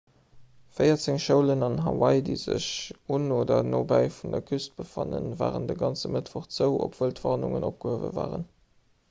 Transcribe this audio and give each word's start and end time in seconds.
véierzéng 0.77 1.17
schoulen 1.25 1.65
an 1.67 1.75
hawaii 1.89 2.23
déi 2.29 2.37
sech 2.43 2.69
un 3.17 3.27
oder 3.35 3.59
nobäi 3.67 4.01
vun 4.17 4.35
der 4.37 4.43
küst 4.49 4.75
befannen 4.81 5.29
waren 5.43 5.69
de 5.73 5.77
ganze 5.85 6.13
mëttwoch 6.17 6.51
zou 6.59 6.73
obwuel 6.89 7.17
d'warnungen 7.21 7.71
opgehuewe 7.71 8.13
waren 8.19 8.51